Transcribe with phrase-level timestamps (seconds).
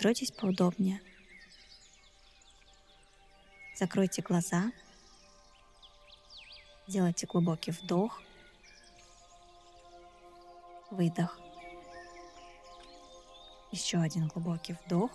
[0.00, 1.02] Устройтесь поудобнее.
[3.76, 4.72] Закройте глаза.
[6.88, 8.22] Делайте глубокий вдох.
[10.90, 11.38] Выдох.
[13.72, 15.10] Еще один глубокий вдох.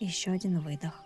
[0.00, 1.04] Еще один выдох.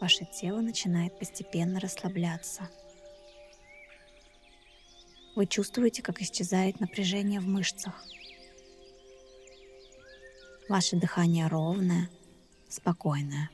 [0.00, 2.70] Ваше тело начинает постепенно расслабляться.
[5.36, 8.02] Вы чувствуете, как исчезает напряжение в мышцах.
[10.70, 12.08] Ваше дыхание ровное,
[12.68, 13.50] спокойное.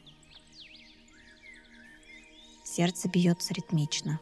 [2.62, 4.20] Сердце бьется ритмично.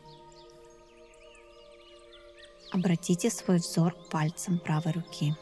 [2.70, 5.34] Обратите свой взор к пальцам правой руки.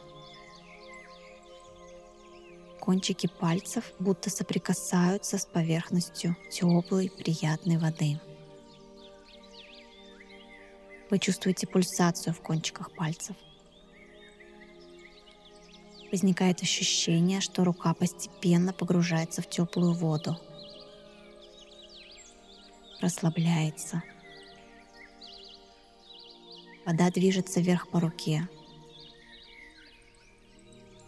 [2.79, 8.19] Кончики пальцев будто соприкасаются с поверхностью теплой, приятной воды.
[11.11, 13.35] Вы чувствуете пульсацию в кончиках пальцев.
[16.13, 20.37] Возникает ощущение, что рука постепенно погружается в теплую воду.
[23.01, 24.03] Расслабляется.
[26.85, 28.47] Вода движется вверх по руке.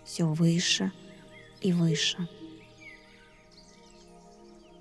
[0.05, 0.91] Все выше
[1.61, 2.27] и выше.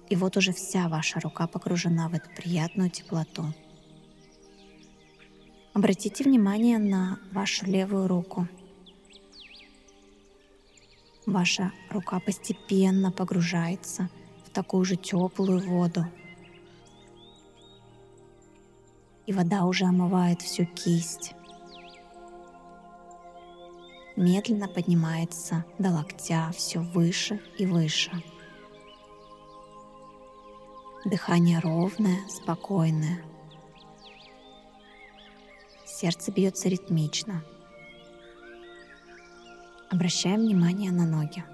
[0.08, 3.52] И вот уже вся ваша рука погружена в эту приятную теплоту.
[5.74, 8.48] Обратите внимание на вашу левую руку.
[11.26, 14.10] Ваша рука постепенно погружается
[14.44, 16.04] в такую же теплую воду.
[19.26, 21.34] И вода уже омывает всю кисть.
[24.16, 28.12] Медленно поднимается до локтя все выше и выше.
[31.06, 33.22] Дыхание ровное, спокойное.
[35.86, 37.44] Сердце бьется ритмично.
[39.90, 41.44] Обращаем внимание на ноги.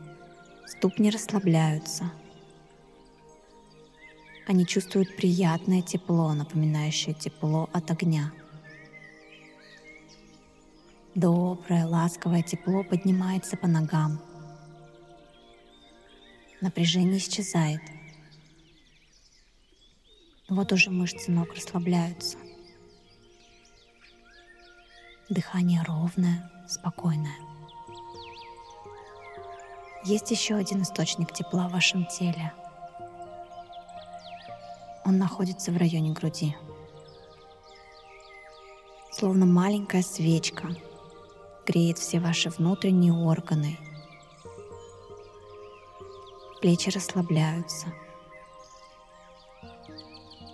[0.67, 2.11] Ступни расслабляются.
[4.47, 8.33] Они чувствуют приятное тепло, напоминающее тепло от огня.
[11.15, 14.21] Доброе, ласковое тепло поднимается по ногам.
[16.61, 17.81] Напряжение исчезает.
[20.49, 22.39] Вот уже мышцы ног расслабляются.
[25.29, 27.50] Дыхание ровное, спокойное.
[30.05, 32.53] Есть еще один источник тепла в вашем теле.
[35.05, 36.57] Он находится в районе груди.
[39.13, 40.69] Словно маленькая свечка
[41.67, 43.79] греет все ваши внутренние органы.
[46.63, 47.93] Плечи расслабляются.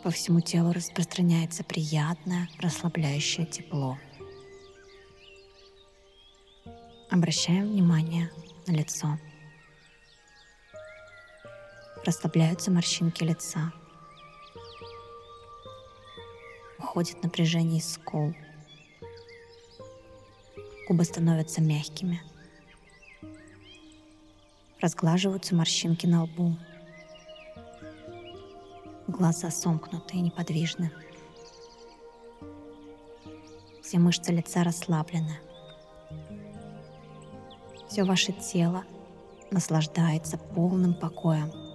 [0.02, 3.98] По всему телу распространяется приятное, расслабляющее тепло.
[7.10, 8.30] Обращаем внимание
[8.66, 9.18] на лицо.
[12.06, 13.72] Расслабляются морщинки лица.
[16.78, 18.33] Уходит напряжение из скул.
[20.87, 22.22] Губы становятся мягкими.
[24.81, 26.56] Разглаживаются морщинки на лбу.
[29.09, 30.93] Глаза сомкнуты и неподвижны.
[33.83, 35.41] Все мышцы лица расслаблены.
[37.88, 38.84] Все ваше тело
[39.50, 41.66] наслаждается полным покоем.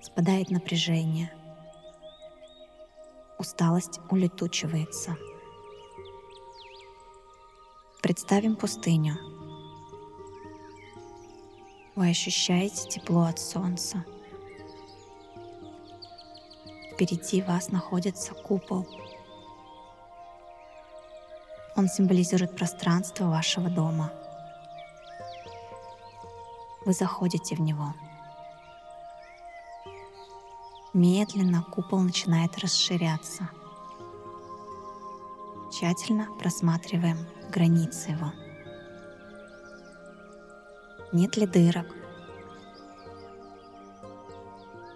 [0.00, 1.32] Спадает напряжение.
[3.38, 5.16] Усталость улетучивается.
[8.02, 9.16] Представим пустыню.
[11.94, 14.04] Вы ощущаете тепло от солнца.
[16.92, 18.86] Впереди вас находится купол—
[21.78, 24.12] он символизирует пространство вашего дома.
[26.84, 27.94] Вы заходите в него.
[30.98, 33.48] Медленно купол начинает расширяться.
[35.70, 37.18] Тщательно просматриваем
[37.52, 38.32] границы его.
[41.12, 41.86] Нет ли дырок?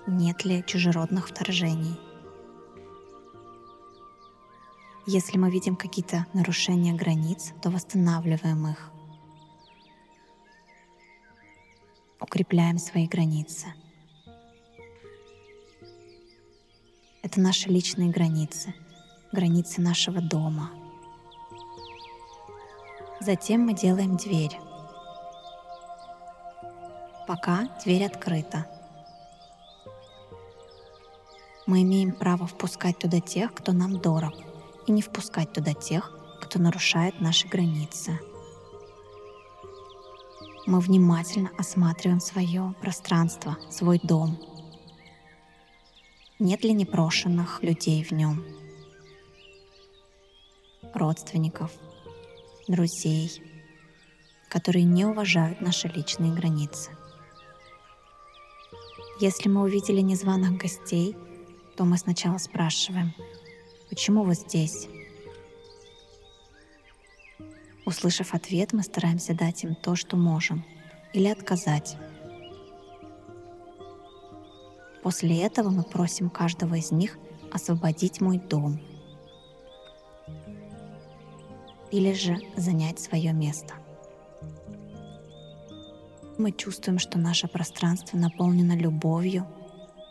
[0.09, 2.01] Нет ли чужеродных вторжений?
[5.07, 8.91] Если мы видим какие-то нарушения границ, то восстанавливаем их.
[12.19, 13.73] Укрепляем свои границы.
[17.23, 18.75] Это наши личные границы,
[19.33, 20.71] границы нашего дома.
[23.21, 24.59] Затем мы делаем дверь.
[27.27, 28.67] Пока дверь открыта.
[31.67, 34.35] Мы имеем право впускать туда тех, кто нам дорог–
[34.87, 38.19] и не впускать туда тех, кто нарушает наши границы.
[40.67, 44.39] Мы внимательно осматриваем свое пространство, свой дом.
[46.45, 48.45] Нет ли непрошенных людей в нем?
[50.93, 51.71] Родственников,
[52.67, 53.31] друзей,
[54.49, 56.91] которые не уважают наши личные границы.
[59.21, 61.15] Если мы увидели незваных гостей,
[61.77, 63.15] то мы сначала спрашиваем,
[63.89, 64.89] почему вы здесь?
[67.87, 70.65] Услышав ответ, мы стараемся дать им то, что можем,
[71.13, 71.97] или отказать.
[75.03, 77.19] После этого мы просим каждого из них
[77.53, 78.81] освободить мой дом
[81.91, 83.75] или же занять свое место.
[86.39, 89.47] Мы чувствуем, что наше пространство наполнено любовью,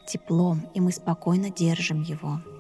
[0.07, 2.39] теплом, и мы спокойно держим его–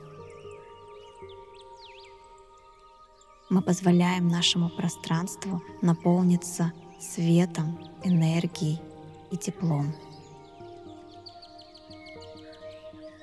[3.51, 8.79] мы позволяем нашему пространству наполниться светом, энергией
[9.29, 9.93] и теплом.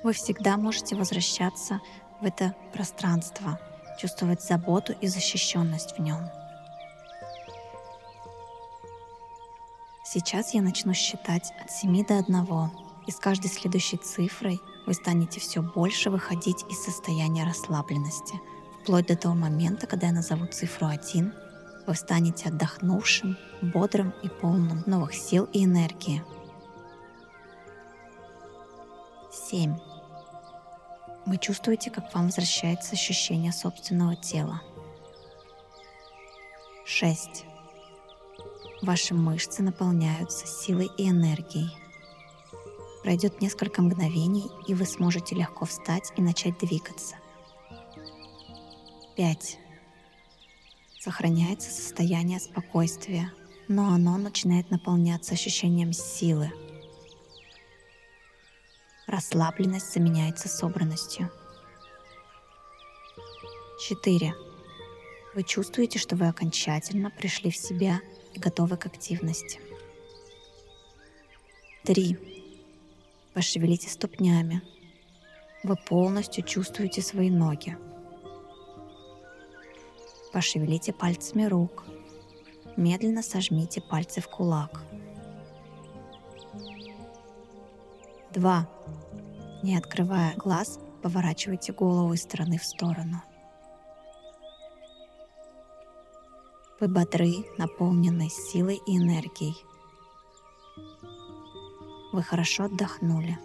[0.03, 1.81] Вы всегда можете возвращаться
[2.21, 3.59] в это пространство,
[3.99, 6.29] чувствовать заботу и защищенность в нем.
[10.03, 12.47] Сейчас я начну считать от 7 до 1,
[13.07, 18.39] и с каждой следующей цифрой вы станете все больше выходить из состояния расслабленности–
[18.89, 21.31] вплоть до того момента, когда я назову цифру 1,
[21.85, 26.23] вы станете отдохнувшим, бодрым и полным новых сил и энергии.
[29.31, 29.75] 7.
[31.29, 34.63] Вы чувствуете, как вам возвращается ощущение собственного тела.
[36.85, 37.45] 6.
[38.81, 41.69] Ваши мышцы наполняются силой и энергией.
[43.03, 47.15] Пройдет несколько мгновений, и вы сможете легко встать и начать двигаться–
[49.19, 49.59] 5.
[50.97, 53.31] Сохраняется состояние спокойствия,
[53.67, 56.51] но оно начинает наполняться ощущением силы.
[59.09, 61.31] Расслабленность заменяется собранностью.
[63.87, 64.35] 4.
[65.33, 68.01] Вы чувствуете, что вы окончательно пришли в себя
[68.35, 69.59] и готовы к активности.
[71.85, 72.19] 3.
[73.33, 74.61] Пошевелите ступнями.
[75.63, 77.75] Вы полностью чувствуете свои ноги.
[80.31, 81.83] Пошевелите пальцами рук.
[82.77, 84.83] Медленно сожмите пальцы в кулак.
[88.31, 88.67] 2.
[89.63, 93.23] Не открывая глаз, поворачивайте голову из стороны в сторону.
[96.79, 99.55] Вы бодры, наполнены силой и энергией.
[102.13, 103.37] Вы хорошо отдохнули.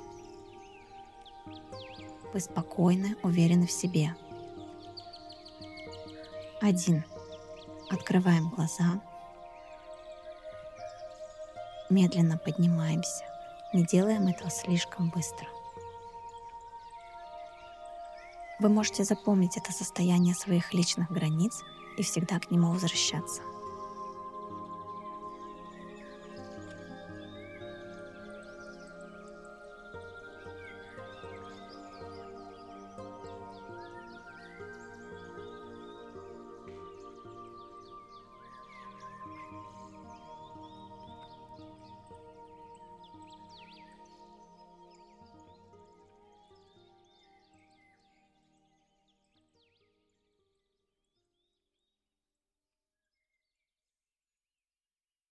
[2.32, 4.14] Вы спокойны, уверены в себе.
[6.60, 7.04] Один.
[7.90, 9.00] Открываем глаза.
[11.90, 13.33] Медленно поднимаемся.
[13.74, 15.48] Не делаем этого слишком быстро.
[18.60, 21.60] Вы можете запомнить это состояние своих личных границ
[21.98, 23.42] и всегда к нему возвращаться.